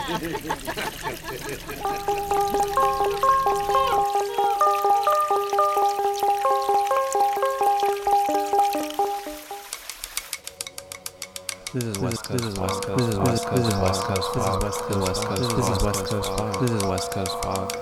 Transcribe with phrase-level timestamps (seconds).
[0.00, 0.08] This
[11.84, 12.42] is West Coast.
[12.42, 12.96] This is West Coast.
[12.96, 13.54] This is West Coast.
[13.54, 14.32] This is West Coast.
[14.88, 15.56] This is West Coast.
[15.56, 16.28] This is West Coast.
[16.38, 16.60] Fog.
[16.60, 17.76] This is West Coast fog.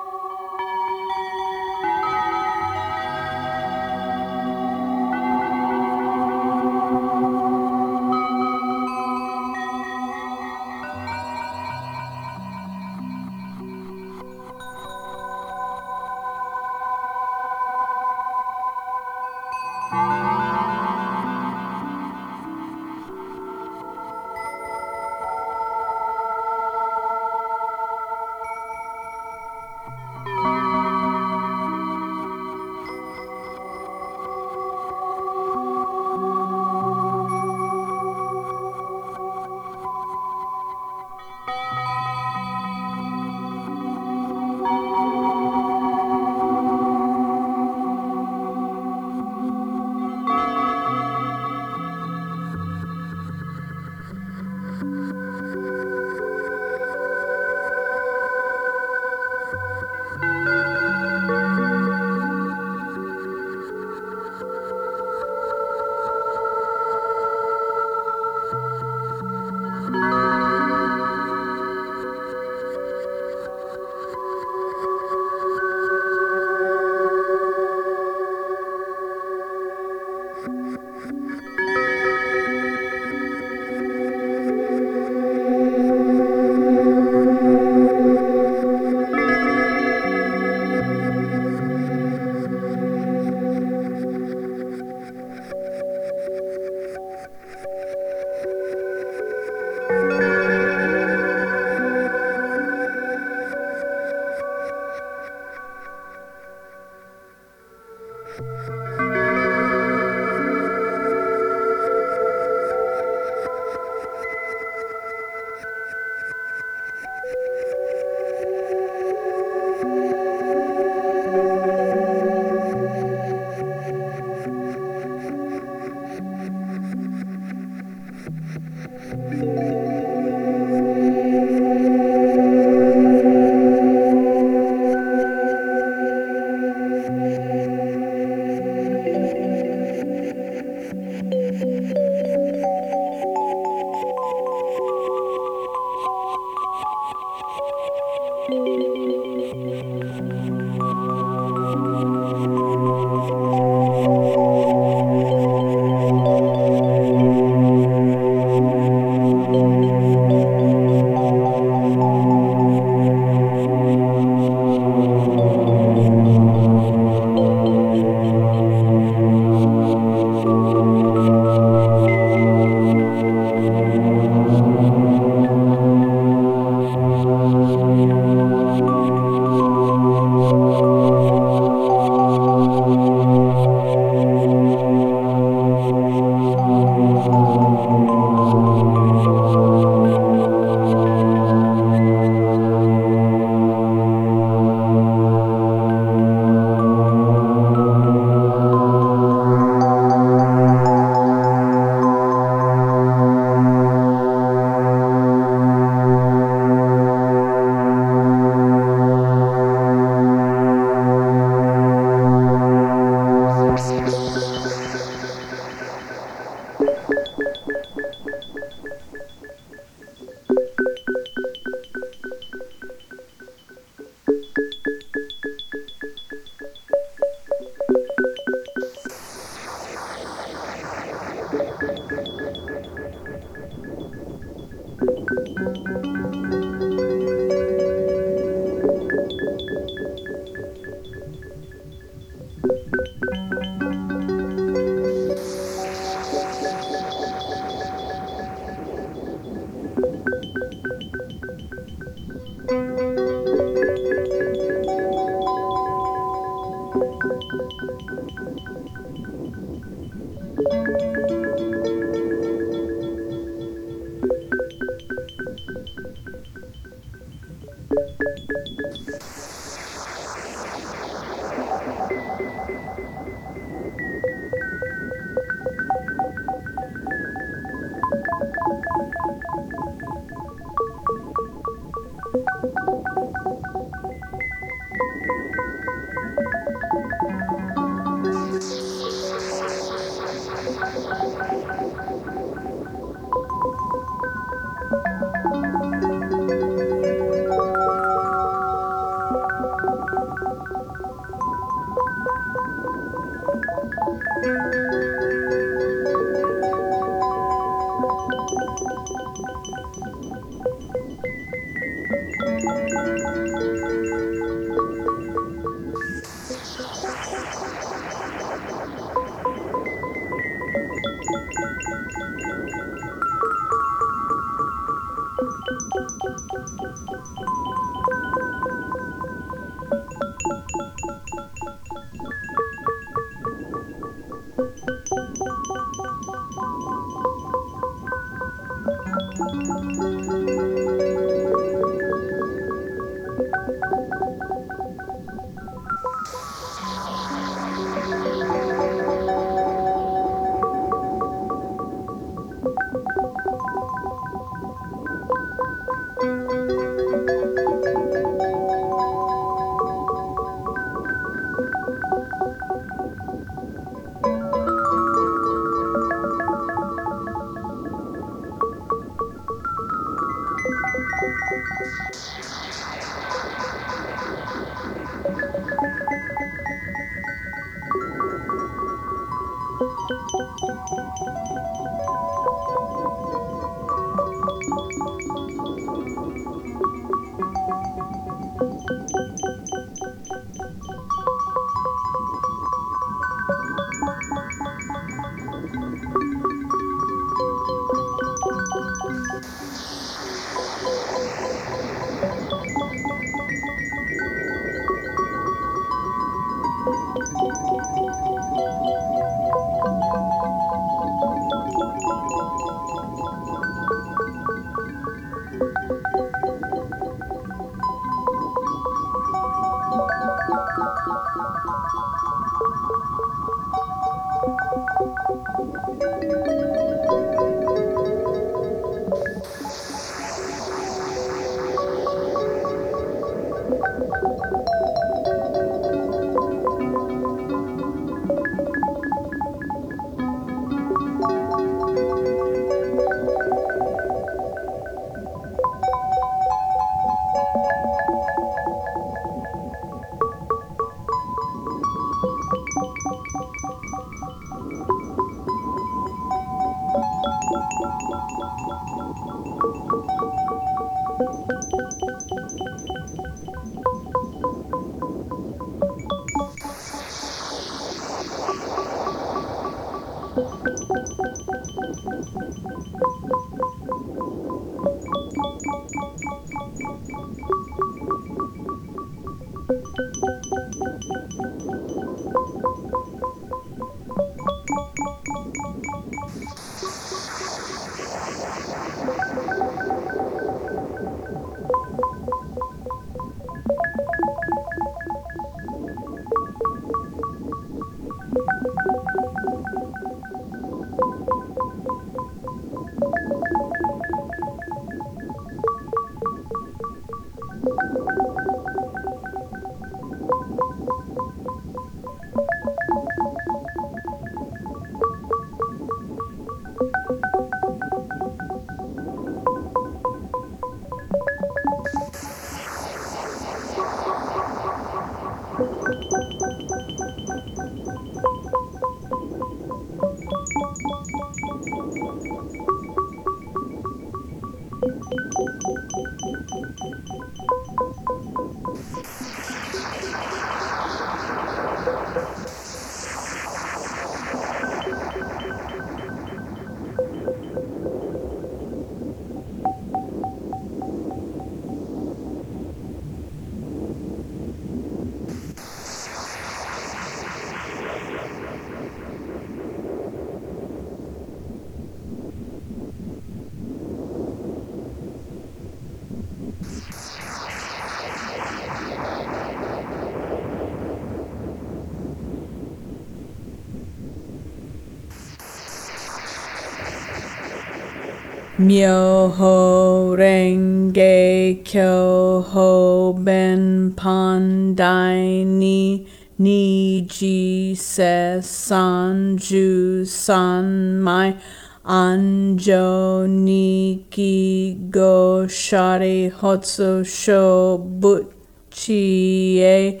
[578.64, 586.06] Myoho Renge Kyoho Ben Pandai Ni
[586.40, 591.36] Niji Se Sanju San Mai
[591.84, 600.00] Anjo Niki Go Shari Hotsu Sho Butchie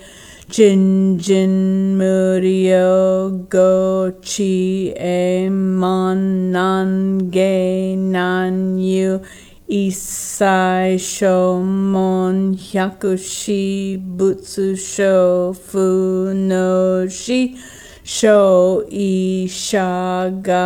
[0.54, 9.20] Jin Jin Murio Go Chi E Man Nan Ge Nan Yu
[9.68, 17.58] Isai Shomon Hyakushi Butsu Sho Fu No Shi
[18.04, 20.64] Sho Ishaga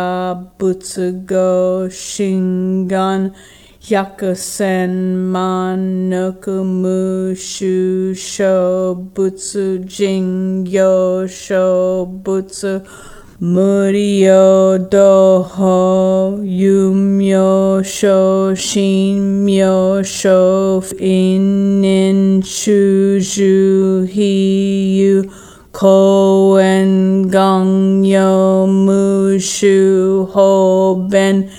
[0.59, 3.33] Butsu Go Shingan
[3.89, 4.93] Hyakusen
[5.33, 12.85] Manoku Mushu Sho Butsu Jingyo Sho Butsu
[13.41, 25.23] Murio Doho Yumyo Sho Shin Myo Sho Inin Shuju Hiyu
[25.71, 31.49] Koen Gangyo Mushu Ho Ben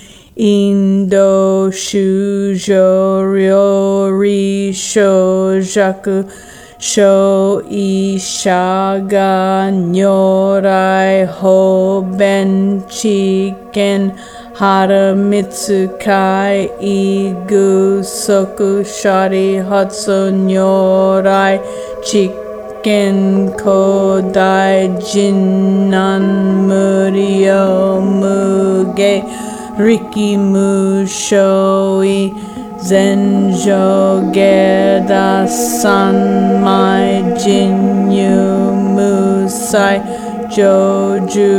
[1.11, 6.31] Indo Shujo Ryori Shojaku
[6.79, 14.17] Sho Ishaga Nyorai Ho Ben Chiken
[14.55, 21.59] Hara Mitsukai Igu Soku Shari Hatsu Nyorai
[22.05, 29.50] Chiken Kodai Jinnan Murio Muge
[29.81, 32.29] Riki Mushoi
[32.77, 37.09] Zenjo Geda Sanmai
[37.41, 38.45] Jinyu
[38.93, 39.97] Musai
[40.53, 41.55] Joju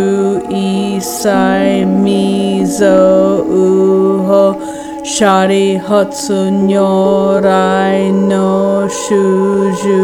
[0.48, 3.02] Isai Mizo
[5.04, 5.68] Shari
[6.68, 10.02] Nyorai no Shuju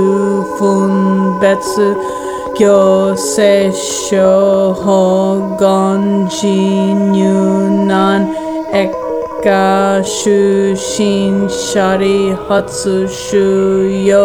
[2.59, 8.27] Gyo se sho ho gon ji nyu nan
[8.75, 13.45] ekka shu shin shari hatsu shu
[14.09, 14.25] yo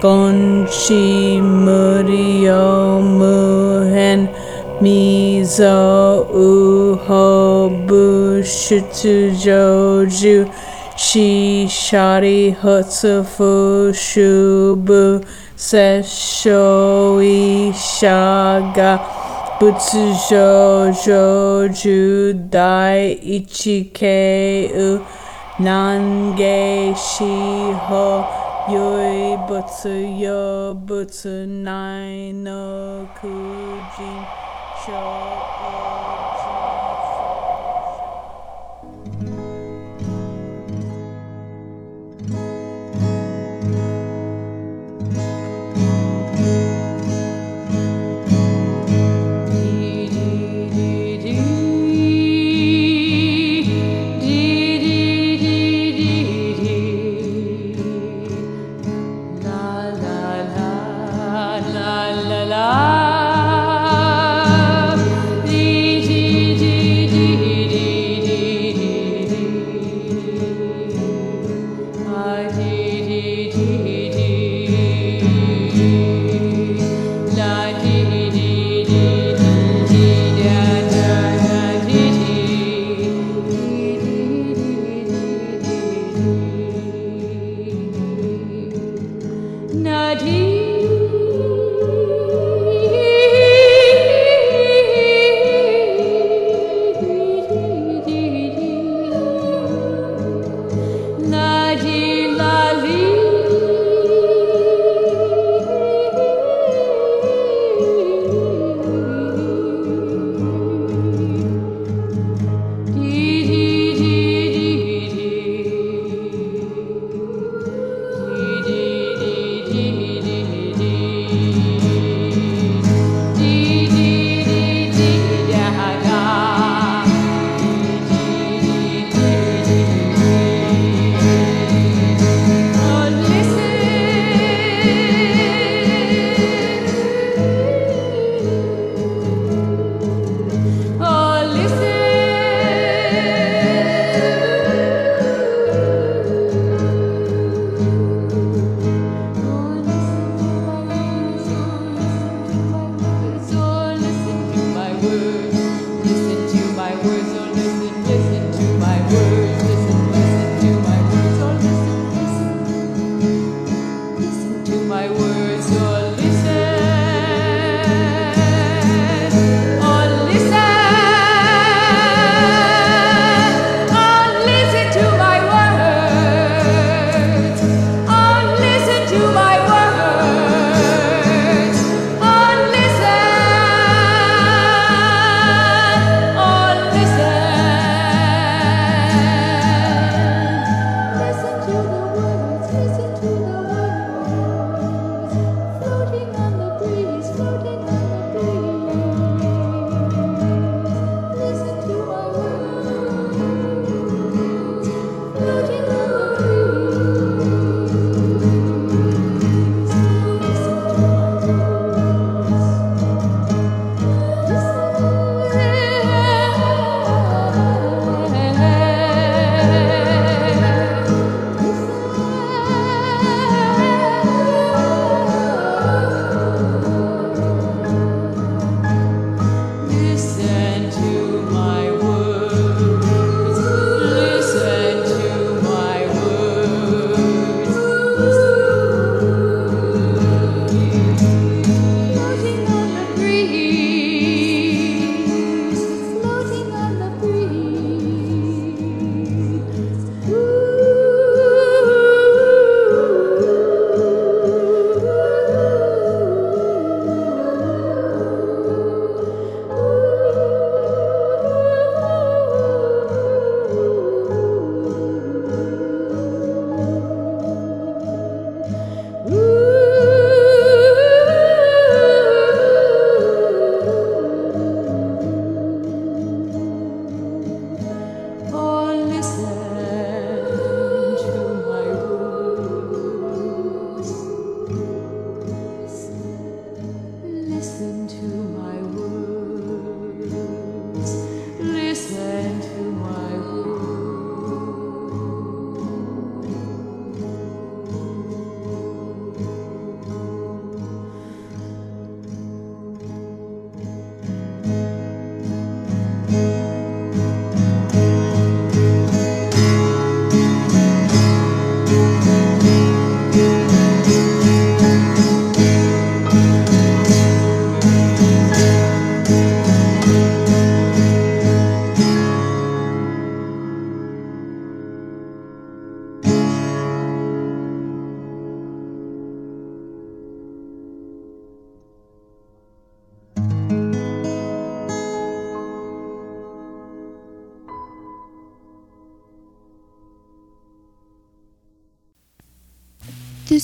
[0.00, 2.64] gon shi murio
[3.18, 4.26] muhen
[4.80, 5.76] mizo
[6.48, 7.26] uho
[7.86, 10.38] bu shutsu joju
[10.96, 14.30] shi shari hatsu fu shu
[14.86, 15.20] bu
[15.56, 19.00] Sesho Ishaga
[19.58, 25.02] Butsu Joju Dai Ichike U
[25.58, 28.26] Nange Shiho
[28.68, 34.26] Yoi butsu yo butsu nai no kujin
[34.82, 35.95] sho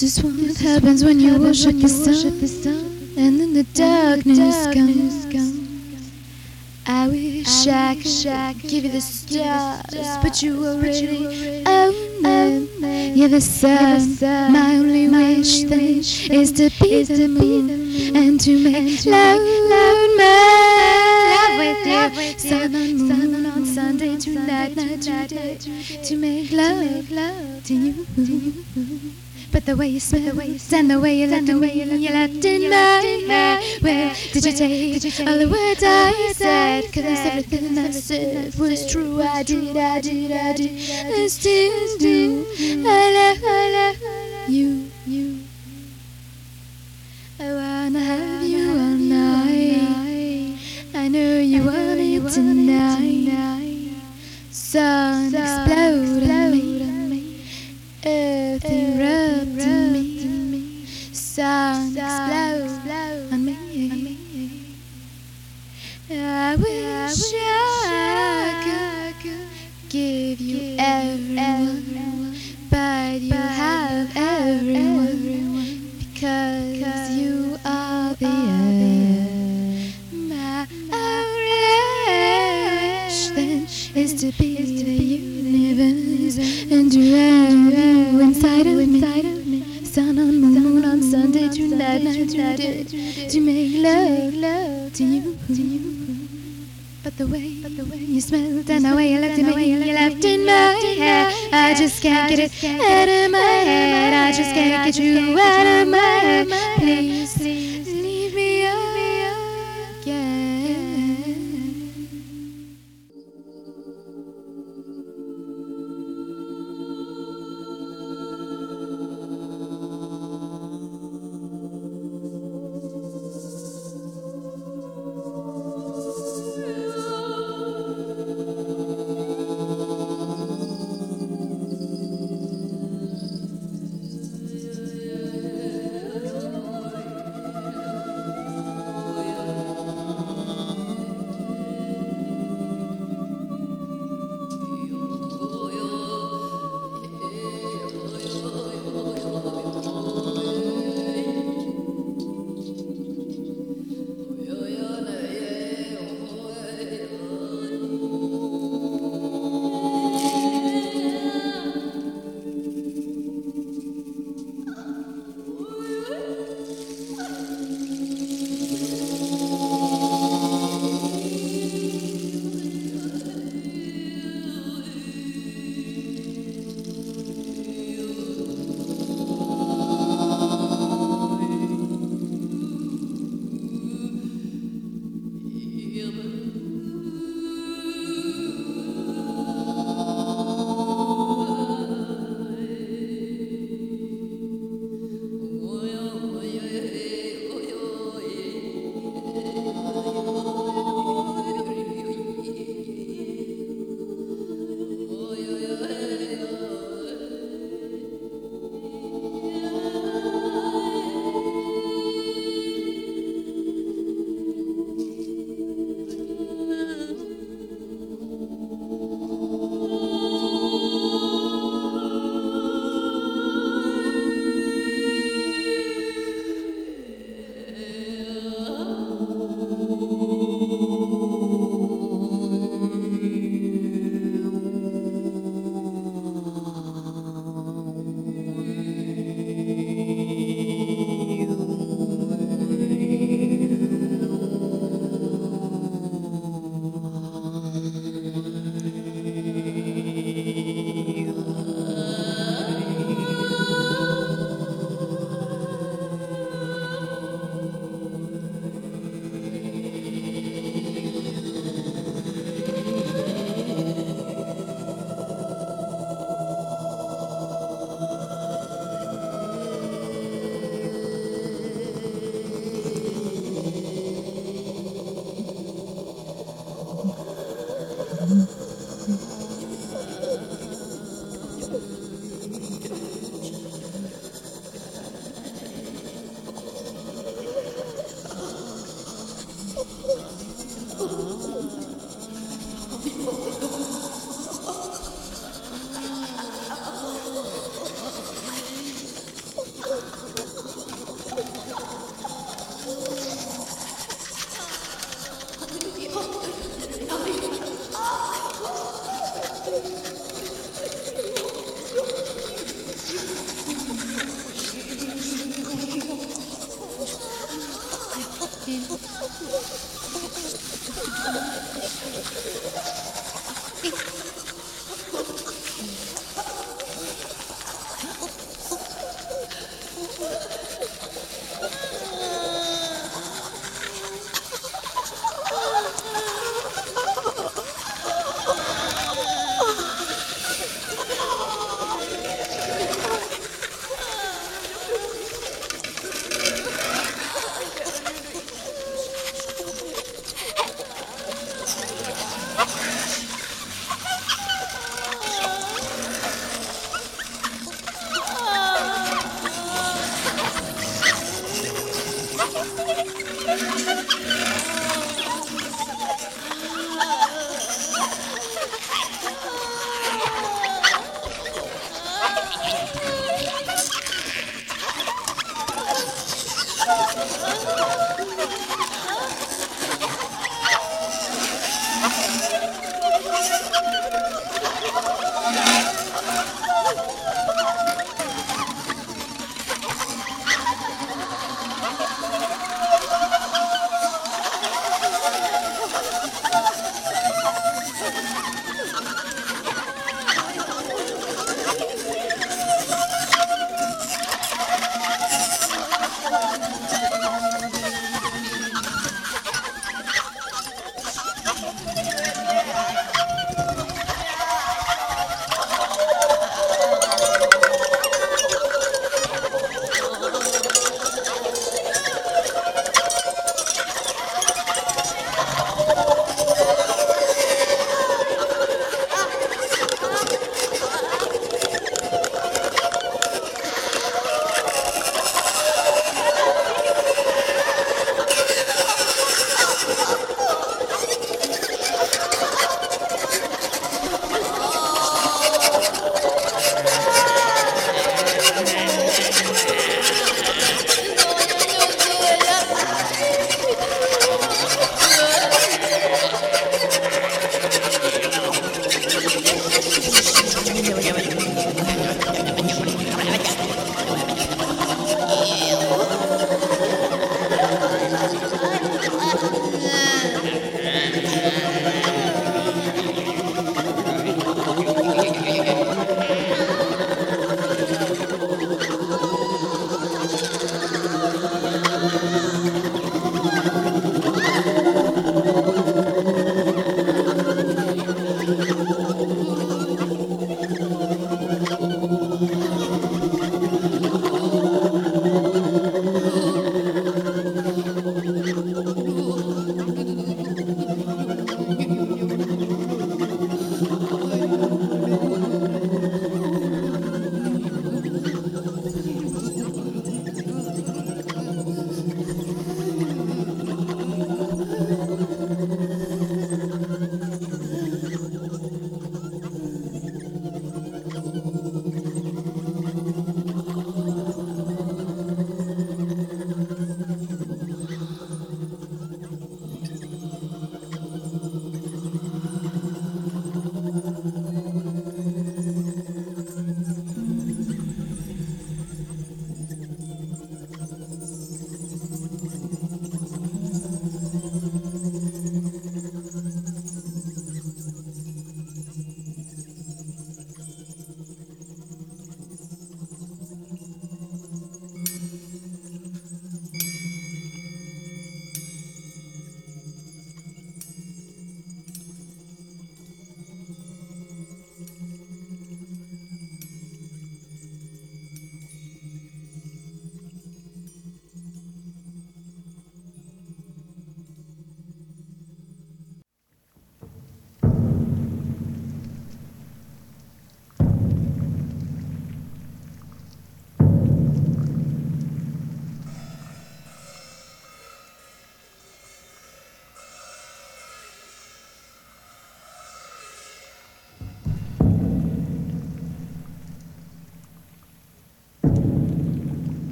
[0.00, 2.40] This is what happens when you worship the sun,
[3.16, 5.26] and then the darkness comes.
[6.86, 7.96] I wish I
[8.54, 11.26] could give you the stars, but you already
[11.66, 12.68] own them.
[13.16, 14.52] You're the sun.
[14.52, 20.10] My only wish then is to be the moon and to make love, love,
[21.34, 22.38] love with you.
[22.38, 25.58] Sun on moon on Sunday tonight, night today,
[26.04, 27.08] to make love
[27.64, 28.64] to you.
[29.68, 32.74] But the way you smell and the way you left me, you left in my
[33.28, 33.60] hair.
[33.82, 36.84] Where did you take all the words I said?
[36.84, 39.20] Cause everything I said was true.
[39.20, 40.72] I did, I did, I did.
[40.72, 42.46] I still do.
[42.58, 45.47] I love, I love you, you.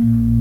[0.00, 0.39] Mm-hmm.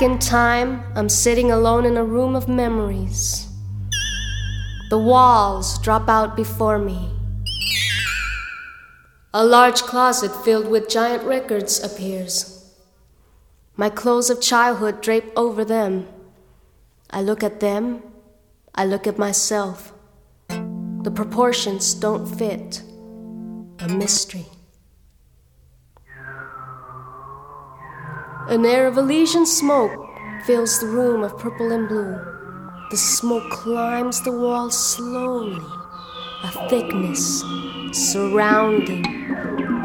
[0.00, 3.46] In time, I'm sitting alone in a room of memories.
[4.88, 7.10] The walls drop out before me.
[9.34, 12.72] A large closet filled with giant records appears.
[13.76, 16.08] My clothes of childhood drape over them.
[17.10, 18.02] I look at them,
[18.74, 19.92] I look at myself.
[20.48, 22.82] The proportions don't fit.
[23.80, 24.46] A mystery.
[28.50, 29.92] An air of Elysian smoke
[30.44, 32.18] fills the room of purple and blue.
[32.90, 35.62] The smoke climbs the walls slowly,
[36.42, 37.44] a thickness
[37.92, 39.02] surrounding.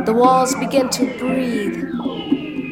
[0.05, 1.77] The walls begin to breathe.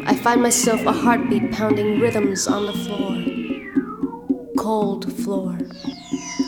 [0.08, 4.50] I find myself a heartbeat pounding rhythms on the floor.
[4.58, 5.60] Cold floor,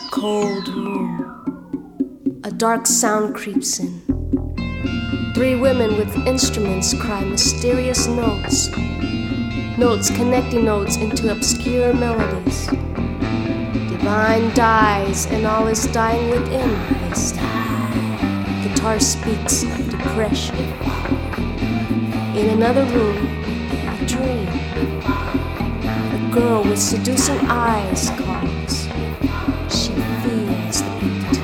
[0.09, 2.41] cold room.
[2.43, 4.01] A dark sound creeps in.
[5.35, 8.71] Three women with instruments cry mysterious notes
[9.77, 12.67] notes connecting notes into obscure melodies.
[13.89, 16.69] Divine dies, and all is dying within.
[18.63, 20.55] Guitar speaks of depression.
[22.37, 23.17] In another room,
[23.87, 24.47] a dream.
[26.13, 28.87] A girl with seducing eyes calls.
[29.69, 29.91] She
[30.23, 31.35] feels the beat.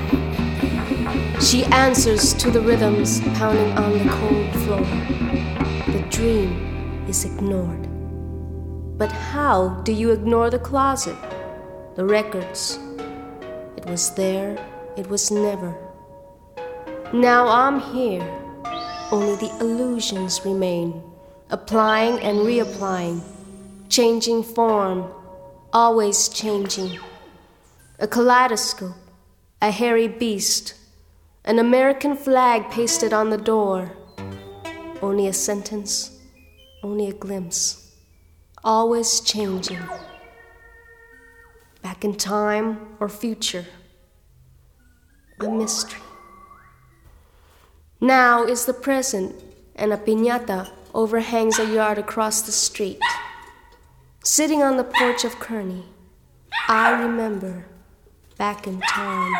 [1.41, 4.86] She answers to the rhythms pounding on the cold floor.
[5.91, 7.91] The dream is ignored.
[9.02, 11.18] But how do you ignore the closet?
[11.95, 12.78] The records.
[13.76, 14.64] It was there,
[14.95, 15.76] it was never.
[17.12, 18.22] Now I'm here.
[19.12, 21.02] Only the illusions remain,
[21.49, 23.24] applying and reapplying,
[23.89, 25.12] changing form,
[25.74, 26.99] always changing.
[27.97, 28.93] A kaleidoscope,
[29.64, 30.76] a hairy beast,
[31.43, 33.93] an American flag pasted on the door.
[35.02, 36.20] Only a sentence,
[36.84, 37.80] only a glimpse
[38.64, 39.82] always changing,
[41.82, 43.66] back in time or future,
[45.39, 46.01] a mystery.
[47.99, 49.36] Now is the present,
[49.76, 52.99] and a piñata overhangs a yard across the street.
[54.24, 55.86] Sitting on the porch of Kearney,
[56.68, 57.66] I remember
[58.38, 59.34] back in time.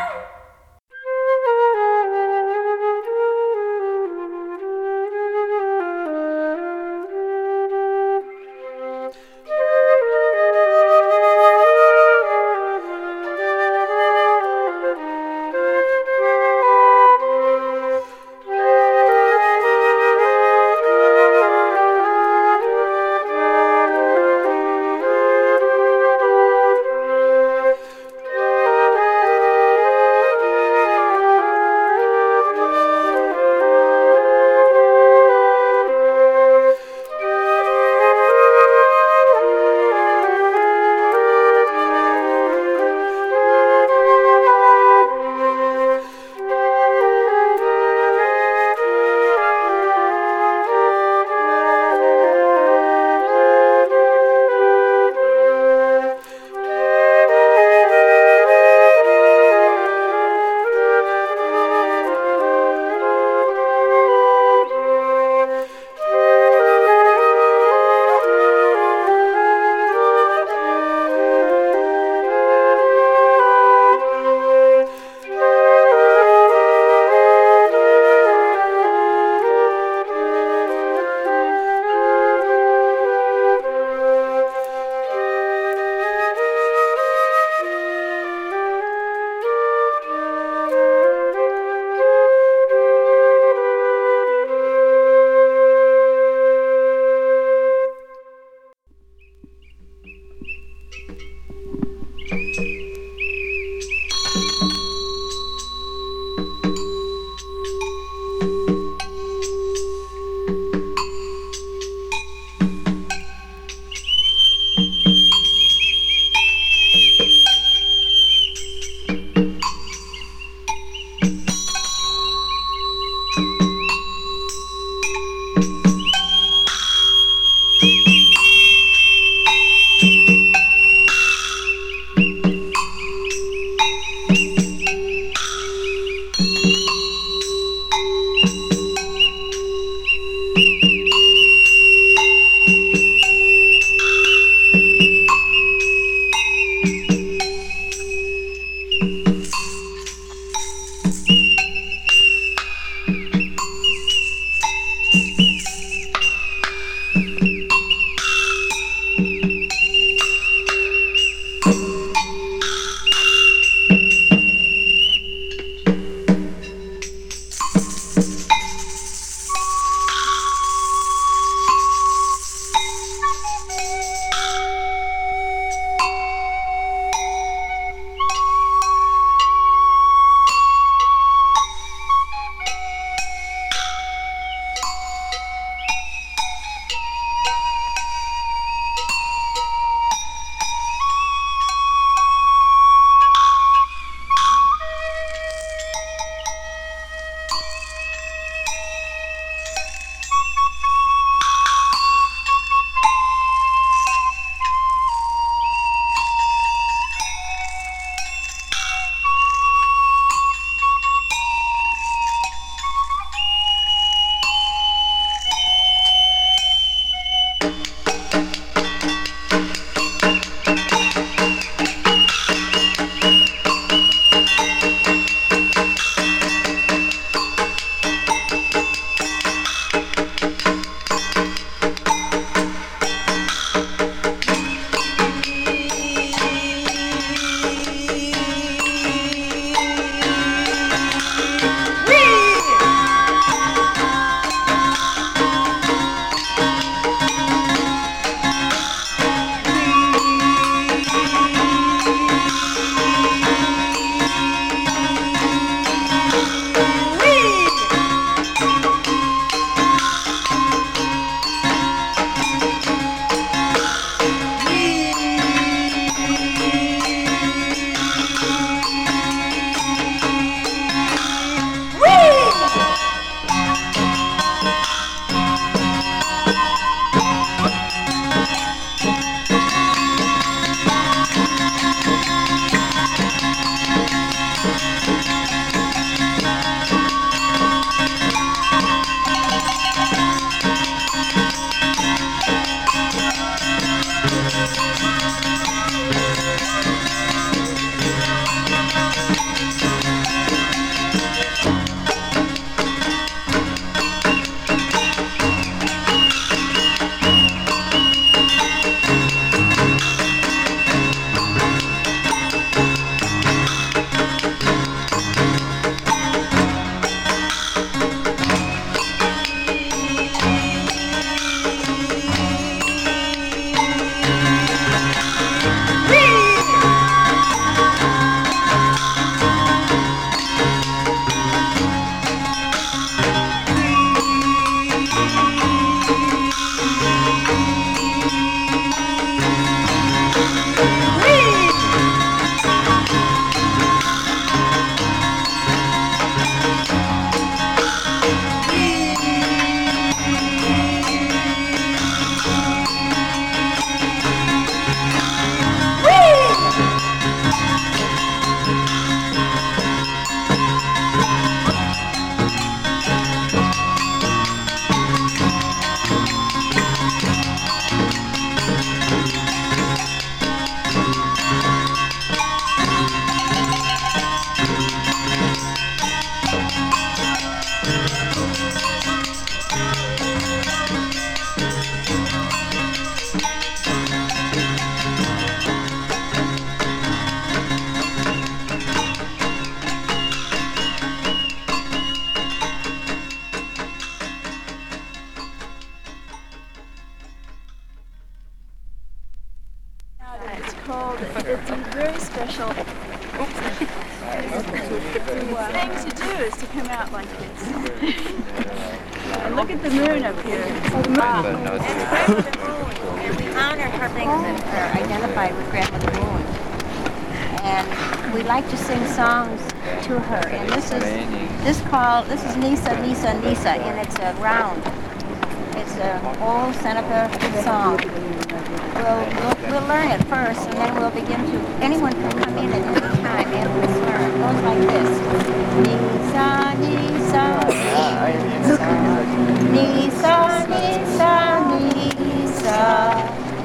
[439.72, 441.32] Nisa, Nisa,
[441.80, 442.80] Nisa,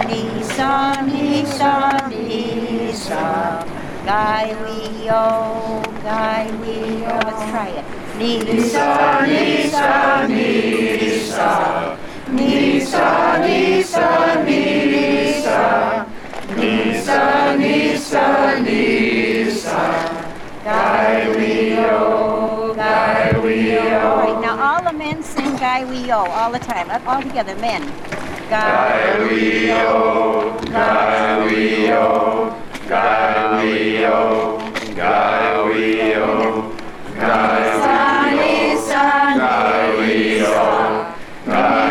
[0.07, 1.73] Nisa, Nisa,
[2.09, 3.23] Nisa.
[4.07, 5.83] We oh.
[6.05, 7.85] Let's try it.
[8.17, 8.87] Nisa,
[9.27, 11.51] Nisa, Nisa.
[12.31, 13.07] Nisa,
[13.45, 14.07] Nisa,
[14.45, 16.05] Nisa.
[16.55, 18.25] Nisa, Nisa,
[18.61, 19.79] Nisa.
[21.37, 22.27] We oh.
[22.79, 24.86] All right, now all
[25.59, 26.89] Guy we oh all the time.
[26.89, 27.81] Up all together, men.
[28.49, 32.63] Guy we oh, Guy we oh.
[32.87, 34.57] Guy we oh,
[34.95, 36.73] Guy we oh,
[37.15, 41.86] Guy Nisa, Guy we oh, Guy we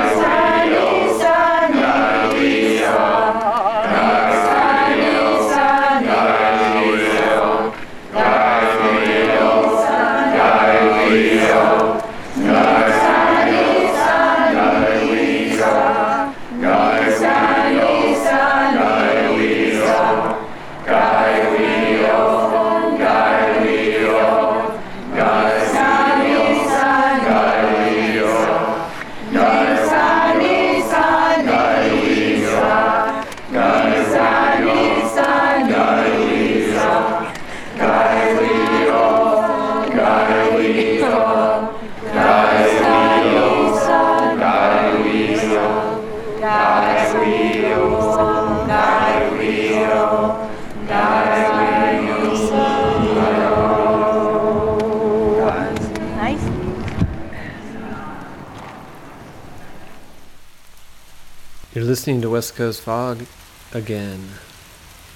[61.96, 63.24] listening to West Coast Fog
[63.72, 64.22] again.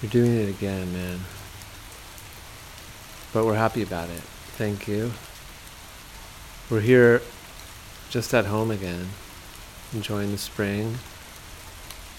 [0.01, 1.20] You're doing it again, man.
[3.35, 4.22] But we're happy about it.
[4.57, 5.12] Thank you.
[6.70, 7.20] We're here
[8.09, 9.09] just at home again,
[9.93, 10.97] enjoying the spring.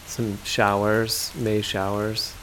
[0.06, 2.36] Some showers, May showers.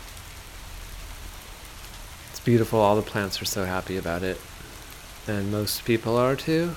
[2.32, 2.80] It's beautiful.
[2.80, 4.40] All the plants are so happy about it.
[5.28, 6.74] And most people are too.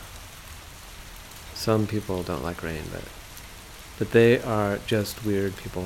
[1.55, 3.01] Some people don't like rain, but
[4.01, 5.85] but they are just weird people.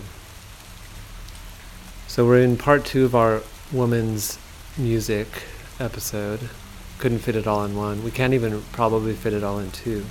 [2.08, 3.42] So we're in part two of our
[3.74, 4.40] woman's
[4.78, 5.28] music
[5.82, 6.40] episode.
[6.98, 8.06] Couldn't fit it all in one.
[8.06, 10.06] We can't even probably fit it all in two.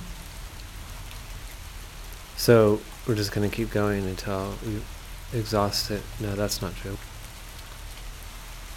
[2.37, 4.81] So we're just going to keep going until we
[5.35, 6.03] exhaust it.
[6.19, 6.99] No, that's not true.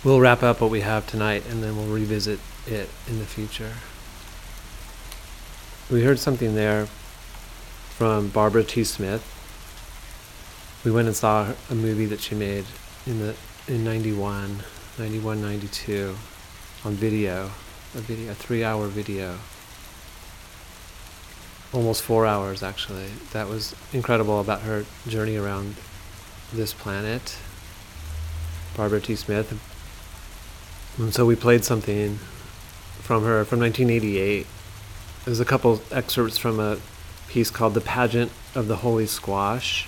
[0.05, 3.75] We'll wrap up what we have tonight and then we'll revisit it in the future.
[5.91, 6.89] We heard something there
[7.99, 8.85] from Barbara T.
[8.85, 9.25] Smith.
[10.85, 12.65] We went and saw a movie that she made
[13.09, 13.35] in the
[13.67, 14.63] in 91,
[15.01, 16.15] 91, 92
[16.85, 17.47] on video,
[17.97, 19.39] a video, a three-hour video.
[21.73, 23.09] Almost four hours, actually.
[23.33, 25.75] That was incredible about her journey around
[26.53, 27.37] this planet.
[28.77, 29.17] Barbara T.
[29.17, 29.51] Smith.
[30.99, 32.19] And so we played something
[33.01, 34.47] from her from 1988.
[35.25, 36.79] There's a couple excerpts from a
[37.29, 39.87] piece called The Pageant of the Holy Squash.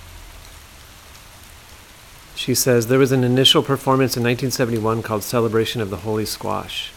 [2.35, 6.93] She says there was an initial performance in 1971 called Celebration of the Holy Squash.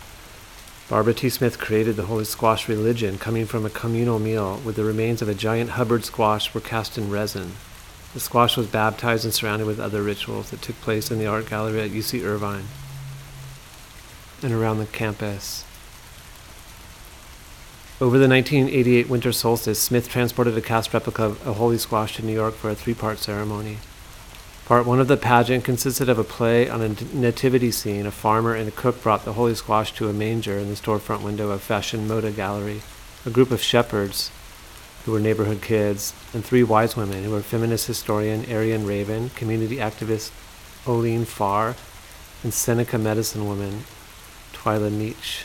[0.89, 1.30] Barbara T.
[1.30, 5.30] Smith created the Holy Squash religion coming from a communal meal where the remains of
[5.30, 7.54] a giant Hubbard squash were cast in resin.
[8.14, 11.50] The squash was baptized and surrounded with other rituals that took place in the art
[11.50, 12.66] gallery at UC Irvine
[14.44, 15.66] and around the campus.
[18.02, 22.26] Over the 1988 winter solstice, Smith transported a cast replica of a holy squash to
[22.26, 23.78] New York for a three part ceremony.
[24.66, 28.08] Part one of the pageant consisted of a play on a nativity scene.
[28.08, 31.22] A farmer and a cook brought the holy squash to a manger in the storefront
[31.22, 32.82] window of Fashion Moda Gallery.
[33.28, 34.32] A group of shepherds,
[35.06, 39.78] who were neighborhood kids, and three wise women, who were feminist historian Arlene Raven, community
[39.78, 40.32] activist
[40.88, 41.76] Oline Farr,
[42.41, 43.84] and Seneca medicine woman
[44.52, 45.44] Twylah Nitsch.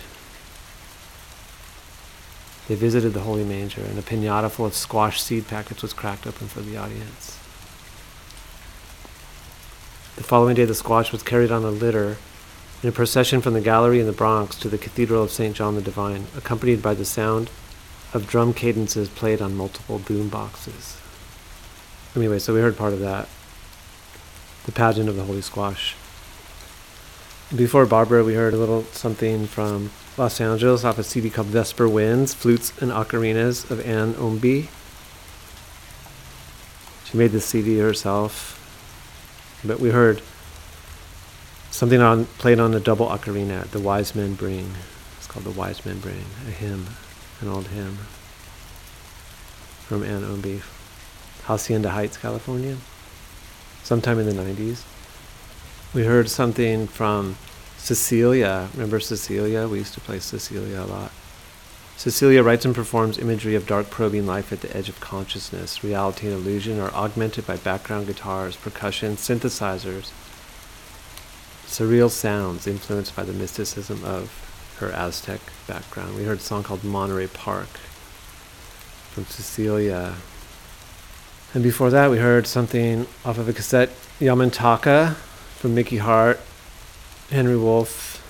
[2.68, 6.26] They visited the Holy Manger, and a pinata full of squash seed packets was cracked
[6.26, 7.38] open for the audience.
[10.16, 12.18] The following day, the squash was carried on a litter
[12.82, 15.56] in a procession from the gallery in the Bronx to the Cathedral of St.
[15.56, 17.50] John the Divine, accompanied by the sound
[18.12, 21.00] of drum cadences played on multiple boom boxes.
[22.14, 23.28] Anyway, so we heard part of that.
[24.66, 25.96] The pageant of the Holy Squash.
[27.54, 31.88] Before Barbara, we heard a little something from Los Angeles off a CD called Vesper
[31.88, 34.66] Winds, Flutes and Ocarinas of Anne Omby.
[37.04, 38.56] She made the CD herself.
[39.64, 40.20] But we heard
[41.70, 44.72] something on played on a double ocarina, The Wise Men Bring.
[45.18, 46.88] It's called The Wise Men Bring, a hymn,
[47.40, 47.98] an old hymn
[49.86, 50.62] from Anne Omby,
[51.44, 52.76] Hacienda Heights, California,
[53.84, 54.82] sometime in the 90s.
[55.94, 57.36] We heard something from
[57.88, 58.68] Cecilia.
[58.74, 59.66] Remember Cecilia?
[59.66, 61.10] We used to play Cecilia a lot.
[61.96, 65.82] Cecilia writes and performs imagery of dark probing life at the edge of consciousness.
[65.82, 70.10] Reality and illusion are augmented by background guitars, percussion, synthesizers,
[71.64, 76.14] surreal sounds influenced by the mysticism of her Aztec background.
[76.14, 77.70] We heard a song called Monterey Park
[79.12, 80.16] from Cecilia.
[81.54, 83.88] And before that, we heard something off of a cassette,
[84.20, 86.38] Yamantaka from Mickey Hart,
[87.30, 88.24] Henry Wolf,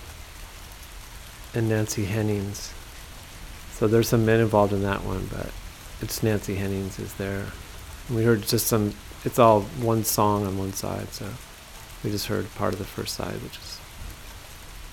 [1.55, 2.72] and Nancy Hennings.
[3.72, 5.51] So there's some men involved in that one, but
[6.01, 7.46] it's Nancy Hennings is there.
[8.11, 8.94] We heard just some.
[9.24, 11.26] It's all one song on one side, so
[12.03, 13.80] we just heard part of the first side, which is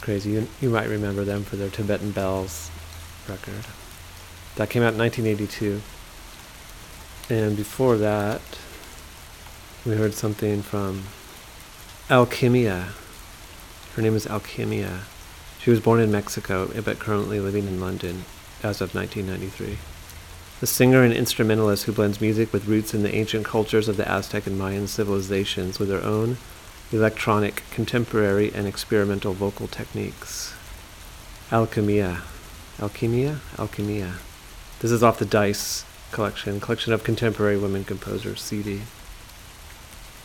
[0.02, 0.32] crazy.
[0.32, 2.70] You, you might remember them for their Tibetan Bells
[3.28, 3.66] record.
[4.56, 5.82] That came out in 1982.
[7.30, 8.42] And before that,
[9.86, 11.04] we heard something from
[12.10, 12.90] Alchemia.
[13.96, 15.04] Her name is Alchemia.
[15.58, 18.26] She was born in Mexico, but currently living in London
[18.62, 19.78] as of 1993.
[20.60, 24.06] The singer and instrumentalist who blends music with roots in the ancient cultures of the
[24.06, 26.36] Aztec and Mayan civilizations with her own
[26.92, 30.54] electronic, contemporary, and experimental vocal techniques.
[31.50, 32.22] Alchemia.
[32.80, 33.40] Alchemia?
[33.56, 34.16] Alchemia.
[34.80, 38.82] This is off the Dice collection, collection of contemporary women composers, CD.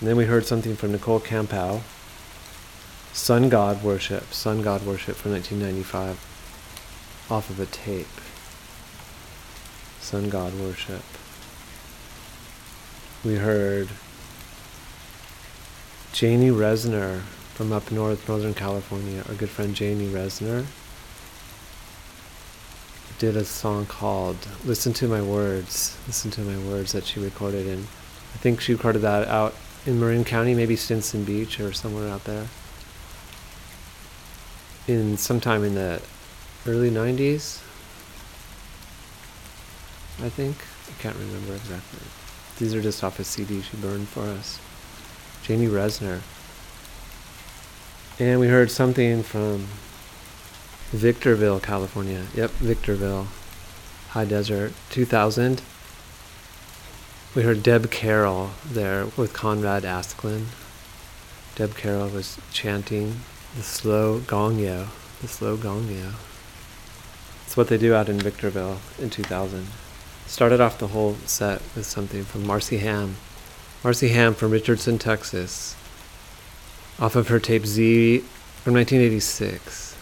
[0.00, 1.82] And then we heard something from Nicole Campow,
[3.12, 6.16] Sun God Worship, Sun God Worship from 1995,
[7.30, 8.06] off of a tape.
[10.00, 11.02] Sun God Worship.
[13.24, 13.88] We heard
[16.12, 17.20] Janie Resner
[17.54, 20.64] from up north, Northern California, our good friend Janie Resner,
[23.18, 25.98] did a song called Listen to My Words.
[26.06, 27.86] Listen to My Words that she recorded in,
[28.34, 29.54] I think she recorded that out
[29.84, 32.46] in Marin County, maybe Stinson Beach or somewhere out there.
[34.90, 36.02] In sometime in the
[36.66, 37.62] early 90s,
[40.20, 40.56] I think.
[40.88, 42.00] I can't remember exactly.
[42.58, 44.58] These are just off a CD she burned for us.
[45.44, 46.22] Janie Resner.
[48.18, 49.68] And we heard something from
[50.90, 52.26] Victorville, California.
[52.34, 53.28] Yep, Victorville.
[54.08, 54.72] High Desert.
[54.90, 55.62] 2000.
[57.36, 60.46] We heard Deb Carroll there with Conrad Asklin.
[61.54, 63.20] Deb Carroll was chanting
[63.56, 64.88] the slow gongyo.
[65.20, 66.14] The slow gongyo.
[67.44, 69.66] It's what they do out in Victorville in 2000.
[70.26, 73.16] Started off the whole set with something from Marcy Ham.
[73.82, 75.74] Marcy Ham from Richardson, Texas.
[77.00, 78.18] Off of her tape Z
[78.62, 79.96] from 1986.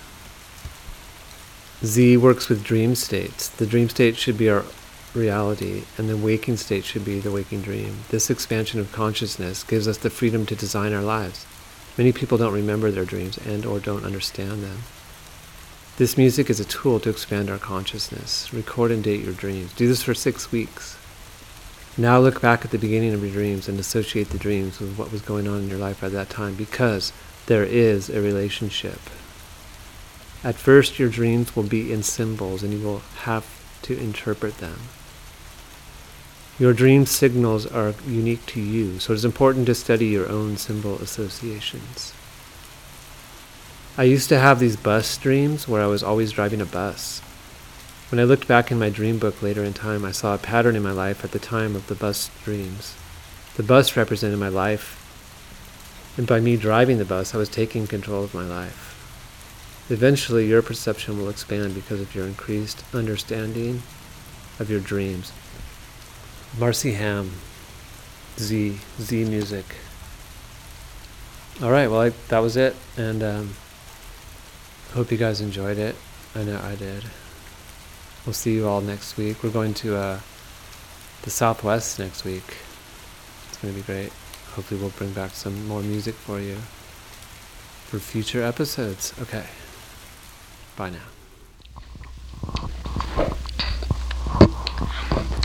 [1.85, 3.49] Z works with dream states.
[3.49, 4.65] The dream state should be our
[5.15, 8.01] reality, and the waking state should be the waking dream.
[8.11, 11.47] This expansion of consciousness gives us the freedom to design our lives.
[11.99, 14.79] Many people don't remember their dreams and or don't understand them.
[15.97, 18.55] This music is a tool to expand our consciousness.
[18.55, 19.73] Record and date your dreams.
[19.75, 20.97] Do this for six weeks.
[21.97, 25.11] Now look back at the beginning of your dreams and associate the dreams with what
[25.11, 27.13] was going on in your life at that time because
[27.47, 29.01] there is a relationship.
[30.45, 33.45] At first, your dreams will be in symbols and you will have
[33.83, 34.79] to interpret them.
[36.59, 40.57] Your dream signals are unique to you, so it is important to study your own
[40.57, 42.13] symbol associations.
[43.97, 47.21] I used to have these bus dreams where I was always driving a bus.
[48.11, 50.75] When I looked back in my dream book later in time, I saw a pattern
[50.75, 52.97] in my life at the time of the bus dreams.
[53.57, 54.97] The bus represented my life,
[56.17, 59.87] and by me driving the bus, I was taking control of my life.
[59.91, 63.83] Eventually, your perception will expand because of your increased understanding
[64.59, 65.31] of your dreams.
[66.57, 67.33] Marcy Ham,
[68.39, 69.65] Z, Z Music.
[71.61, 73.55] All right, well, I, that was it, and um,
[74.95, 75.95] Hope you guys enjoyed it.
[76.35, 77.05] I know I did.
[78.25, 79.43] We'll see you all next week.
[79.43, 80.21] We're going to uh,
[81.23, 82.57] the Southwest next week.
[83.49, 84.11] It's to be great.
[84.55, 86.57] hopefully we'll bring back some more music for you
[87.85, 89.13] for future episodes.
[89.21, 89.45] Okay.
[90.75, 90.99] Bye now.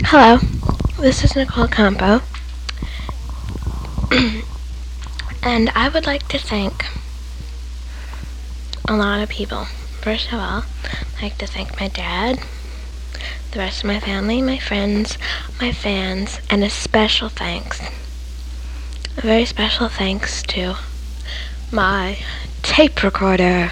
[0.06, 0.38] Hello,
[1.04, 2.22] this is Nicole Campo.
[5.42, 6.86] and I would like to thank
[8.88, 9.66] a lot of people.
[10.00, 10.64] First of all,
[11.18, 12.40] I'd like to thank my dad,
[13.50, 15.18] the rest of my family, my friends,
[15.60, 17.82] my fans, and a special thanks.
[19.18, 20.76] A very special thanks to
[21.70, 22.16] my
[22.62, 23.70] tape recorder.